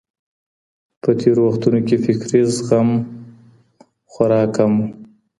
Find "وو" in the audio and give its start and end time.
4.79-4.85